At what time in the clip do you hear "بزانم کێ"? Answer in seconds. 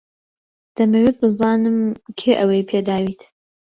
1.21-2.31